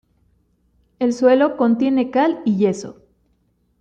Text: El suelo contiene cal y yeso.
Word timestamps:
El 0.97 1.13
suelo 1.13 1.57
contiene 1.57 2.09
cal 2.09 2.41
y 2.43 2.55
yeso. 2.57 3.03